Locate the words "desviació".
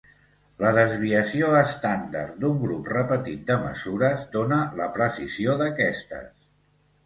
0.77-1.51